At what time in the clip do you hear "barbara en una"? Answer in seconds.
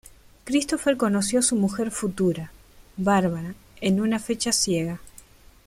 2.97-4.17